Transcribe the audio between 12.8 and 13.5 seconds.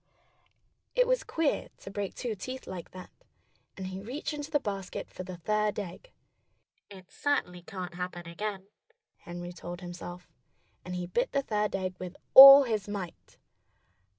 might.